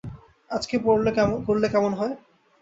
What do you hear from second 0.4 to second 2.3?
আজকে করলে কেমন হয়?